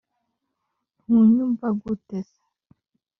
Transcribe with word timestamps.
ntunyumva 1.03 1.67
gute 1.81 2.17
se 2.29 2.41